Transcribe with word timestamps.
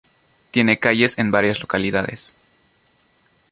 Tiene 0.49 0.79
calles 0.79 1.15
en 1.19 1.29
varias 1.29 1.59
localidades. 1.61 2.35